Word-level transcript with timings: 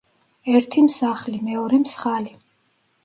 ერთი 0.59 0.83
მსახლი, 0.85 1.41
მეორე 1.49 1.81
მსხალი. 1.85 2.37